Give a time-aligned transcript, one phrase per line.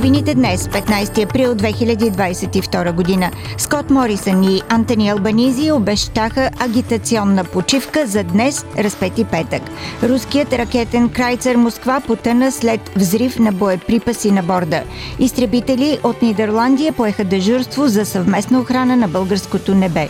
[0.00, 8.24] Новините днес, 15 април 2022 година, Скот Морисън и Антони Албанизи обещаха агитационна почивка за
[8.24, 9.62] днес, разпети петък.
[10.02, 14.82] Руският ракетен крайцер Москва потъна след взрив на боеприпаси на борда.
[15.18, 20.08] Изтребители от Нидерландия поеха дежурство за съвместна охрана на българското небе.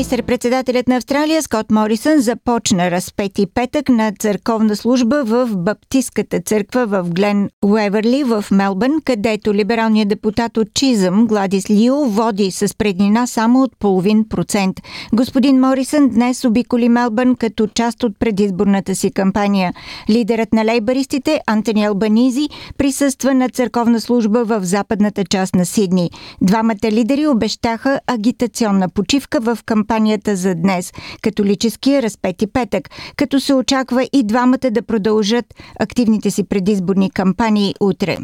[0.00, 7.06] Министър-председателят на Австралия Скот Морисън започна разпети петък на църковна служба в Баптистската църква в
[7.10, 13.62] Глен Уеверли в Мелбърн, където либералният депутат от Чизъм Гладис Лио води с преднина само
[13.62, 14.80] от половин процент.
[15.12, 19.72] Господин Морисън днес обиколи Мелбърн като част от предизборната си кампания.
[20.10, 22.48] Лидерът на лейбаристите Антони Албанизи
[22.78, 26.10] присъства на църковна служба в западната част на Сидни.
[26.40, 29.58] Двамата лидери обещаха агитационна почивка в
[29.90, 36.44] кампанията за днес, католическия разпети петък, като се очаква и двамата да продължат активните си
[36.44, 38.18] предизборни кампании утре.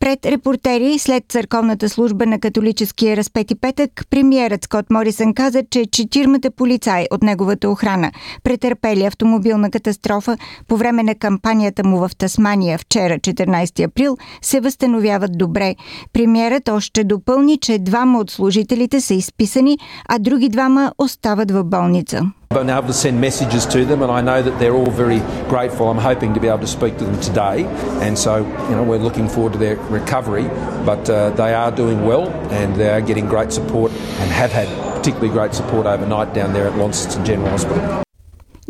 [0.00, 6.50] Пред репортери след църковната служба на католическия разпети петък, премиерът Скот Морисън каза, че четирмата
[6.50, 10.36] полицаи от неговата охрана претърпели автомобилна катастрофа
[10.68, 15.74] по време на кампанията му в Тасмания вчера, 14 април, се възстановяват добре.
[16.12, 22.22] Премиерът още допълни, че двама от служителите са изписани, а други двама остават в болница.
[22.50, 25.18] I've been able to send messages to them, and I know that they're all very
[25.50, 25.90] grateful.
[25.90, 27.66] I'm hoping to be able to speak to them today,
[28.00, 30.44] and so you know we're looking forward to their recovery.
[30.86, 34.66] But uh, they are doing well, and they are getting great support, and have had
[34.96, 38.07] particularly great support overnight down there at Launceston General Hospital.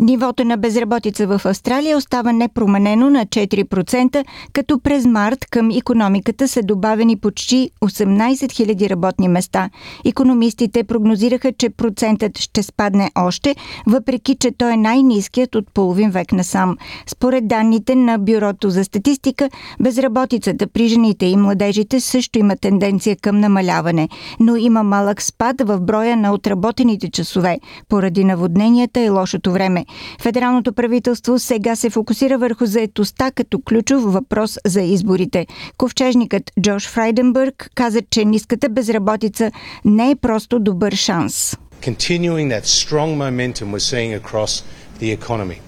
[0.01, 6.63] Нивото на безработица в Австралия остава непроменено на 4%, като през март към економиката са
[6.63, 9.71] добавени почти 18 000 работни места.
[10.05, 13.57] Економистите прогнозираха, че процентът ще спадне още,
[13.87, 16.77] въпреки че той е най-низкият от половин век насам.
[17.07, 19.51] Според данните на Бюрото за статистика,
[19.81, 24.09] безработицата при жените и младежите също има тенденция към намаляване,
[24.41, 27.59] но има малък спад в броя на отработените часове
[27.89, 29.85] поради наводненията и лошото време.
[30.21, 35.47] Федералното правителство сега се фокусира върху заетостта като ключов въпрос за изборите.
[35.77, 39.51] Ковчежникът Джош Фрайденбърг каза, че ниската безработица
[39.85, 41.57] не е просто добър шанс.
[41.83, 44.53] Continuing that strong momentum we're seeing across
[45.01, 45.59] the economy.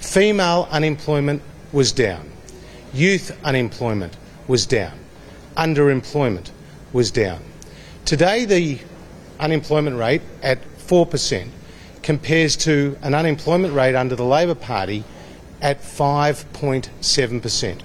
[0.00, 1.40] Female unemployment
[1.74, 2.24] was down.
[2.94, 4.16] Youth unemployment
[4.48, 4.94] was down.
[5.56, 6.50] Underemployment
[6.92, 7.40] was down.
[8.06, 8.78] Today, the
[9.38, 11.46] unemployment rate at 4%
[12.08, 15.04] compares to an unemployment rate under the Labor Party
[15.60, 17.82] at 5.7%.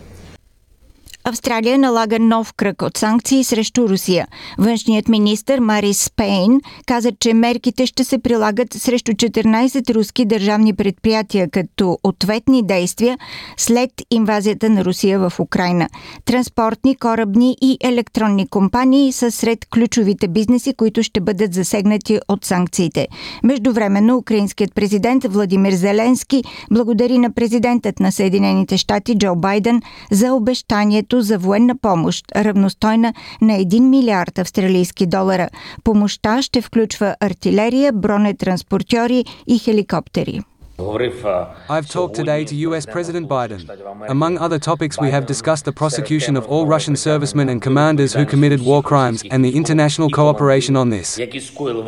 [1.25, 4.28] Австралия налага нов кръг от санкции срещу Русия.
[4.57, 11.50] Външният министр Марис Пейн каза, че мерките ще се прилагат срещу 14 руски държавни предприятия
[11.50, 13.17] като ответни действия
[13.57, 15.89] след инвазията на Русия в Украина.
[16.25, 23.07] Транспортни, корабни и електронни компании са сред ключовите бизнеси, които ще бъдат засегнати от санкциите.
[23.44, 29.81] Междувременно украинският президент Владимир Зеленски благодари на президентът на Съединените щати Джо Байден
[30.12, 35.50] за обещанието за военна помощ, равностойна на 1 милиард австралийски долара.
[35.84, 40.41] Помощта ще включва артилерия, бронетранспортьори и хеликоптери.
[40.79, 43.61] I've talked today to US President Biden.
[44.09, 48.25] Among other topics, we have discussed the prosecution of all Russian servicemen and commanders who
[48.25, 51.19] committed war crimes and the international cooperation on this.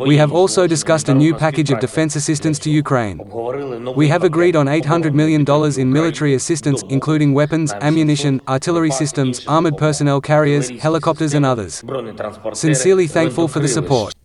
[0.06, 3.18] We have also discussed a new package of defense assistance to Ukraine.
[3.94, 5.44] We have agreed on $800 million
[5.80, 11.82] in military assistance, including weapons, ammunition, artillery systems, armored personnel carriers, helicopters, and others.
[12.52, 14.15] Sincerely thankful for the support.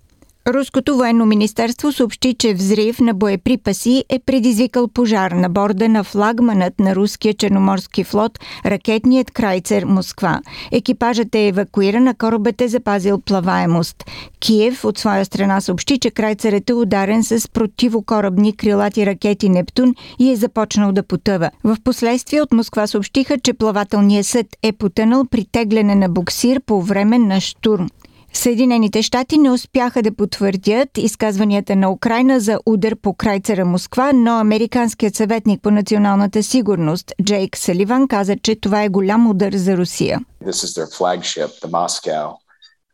[0.47, 6.79] Руското военно министерство съобщи, че взрив на боеприпаси е предизвикал пожар на борда на флагманът
[6.79, 10.41] на руския черноморски флот, ракетният крайцер Москва.
[10.71, 14.05] Екипажът е евакуиран, а корабът е запазил плаваемост.
[14.39, 20.31] Киев от своя страна съобщи, че крайцерът е ударен с противокорабни крилати ракети Нептун и
[20.31, 21.51] е започнал да потъва.
[21.63, 26.81] В последствие от Москва съобщиха, че плавателният съд е потънал при тегляне на буксир по
[26.81, 27.87] време на штурм.
[28.33, 34.31] Съединените щати не успяха да потвърдят изказванията на Украина за удар по крайцера Москва, но
[34.31, 40.19] американският съветник по националната сигурност Джейк Саливан каза, че това е голям удар за Русия.
[40.45, 42.41] This is their flagship, the Moscow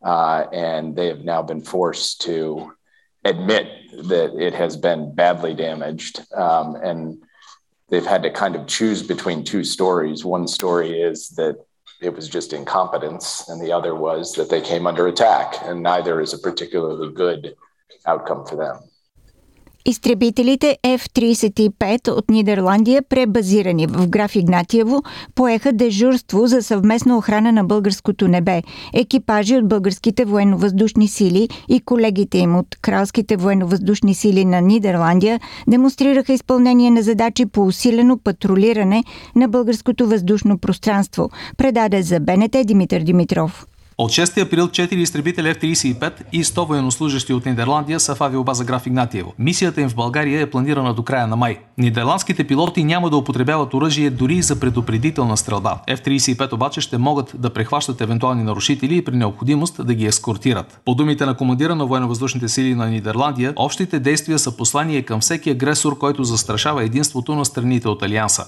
[0.03, 2.71] uh, and they have now been forced to
[3.25, 3.67] admit
[4.03, 6.21] that it has been badly damaged.
[6.33, 7.21] Um, and
[7.89, 10.23] they've had to kind of choose between two stories.
[10.23, 11.57] One story is that
[12.01, 16.21] it was just incompetence, and the other was that they came under attack, and neither
[16.21, 17.55] is a particularly good
[18.05, 18.79] outcome for them.
[19.89, 25.03] Изтребителите F-35 от Нидерландия, пребазирани в граф Игнатиево,
[25.35, 28.63] поеха дежурство за съвместна охрана на българското небе.
[28.93, 36.33] Екипажи от българските военновъздушни сили и колегите им от кралските военновъздушни сили на Нидерландия демонстрираха
[36.33, 39.03] изпълнение на задачи по усилено патрулиране
[39.35, 43.67] на българското въздушно пространство, предаде за БНТ Димитър Димитров.
[43.99, 48.87] От 6 април 4 изтребители F-35 и 100 военнослужащи от Нидерландия са в авиобаза Граф
[48.87, 49.33] Игнатиево.
[49.39, 51.59] Мисията им в България е планирана до края на май.
[51.77, 55.79] Нидерландските пилоти няма да употребяват оръжие дори за предупредителна стрелба.
[55.87, 60.79] F-35 обаче ще могат да прехващат евентуални нарушители и при необходимост да ги ескортират.
[60.85, 65.49] По думите на командира на военновъздушните сили на Нидерландия, общите действия са послание към всеки
[65.49, 68.45] агресор, който застрашава единството на страните от Алианса.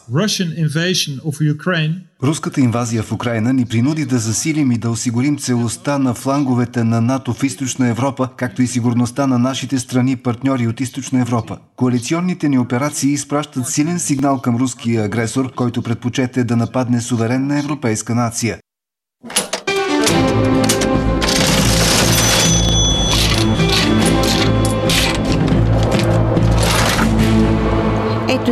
[2.23, 7.01] Руската инвазия в Украина ни принуди да засилим и да осигурим целостта на фланговете на
[7.01, 11.57] НАТО в Източна Европа, както и сигурността на нашите страни партньори от Източна Европа.
[11.75, 18.15] Коалиционните ни операции изпращат силен сигнал към руския агресор, който предпочете да нападне суверенна европейска
[18.15, 18.57] нация.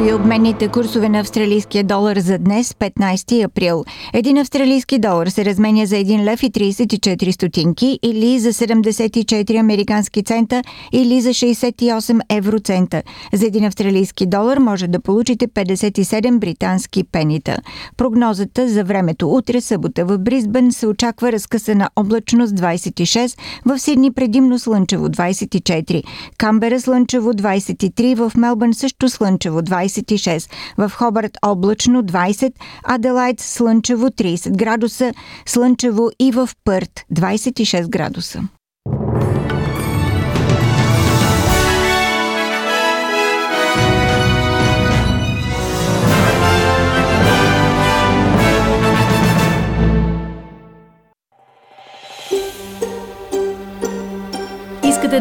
[0.07, 3.83] Ето и обменните курсове на австралийския долар за днес, 15 април.
[4.13, 10.23] Един австралийски долар се разменя за 1 лев и 34 стотинки или за 74 американски
[10.23, 13.03] цента или за 68 евроцента.
[13.33, 17.57] За един австралийски долар може да получите 57 британски пенита.
[17.97, 24.59] Прогнозата за времето утре събота в Бризбен се очаква разкъсана облачност 26, в Сидни предимно
[24.59, 26.03] слънчево 24,
[26.37, 29.61] Камбера слънчево 23, в Мелбърн също слънчево
[30.01, 32.53] 26, в Хобарт облачно 20,
[32.83, 35.13] Аделайт слънчево 30 градуса,
[35.45, 38.43] слънчево и в Пърт 26 градуса.